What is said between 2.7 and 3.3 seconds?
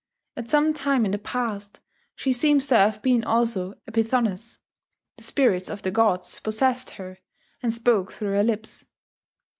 have been